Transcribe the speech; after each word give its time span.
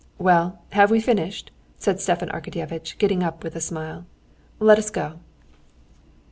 "Well, 0.17 0.57
have 0.71 0.89
we 0.89 0.99
finished?" 0.99 1.51
said 1.77 2.01
Stepan 2.01 2.29
Arkadyevitch, 2.29 2.97
getting 2.97 3.21
up 3.21 3.43
with 3.43 3.55
a 3.55 3.61
smile. 3.61 4.07
"Let 4.59 4.79
us 4.79 4.89
go." 4.89 5.19